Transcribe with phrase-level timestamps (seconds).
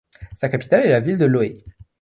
[0.35, 1.63] Sa capitale est la ville de Loei.